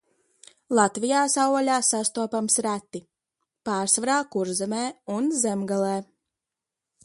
[0.77, 3.03] Latvijā savvaļā sastopams reti,
[3.71, 4.83] pārsvarā Kurzemē
[5.19, 5.97] un Zemgalē.